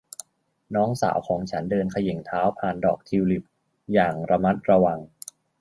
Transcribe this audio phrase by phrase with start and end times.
[0.75, 3.43] น้องสาวของฉันเดินเขย่งเท้าผ่านดอกทิวลิป
[3.93, 4.99] อย่างระมัดระวัง